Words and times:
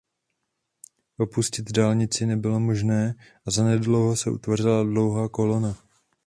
Opustit 1.17 1.71
dálnici 1.71 2.25
nebylo 2.25 2.59
možné 2.59 3.15
a 3.45 3.51
zanedlouho 3.51 4.15
se 4.15 4.29
utvořila 4.31 4.83
dlouhá 4.83 5.29
kolona. 5.29 5.77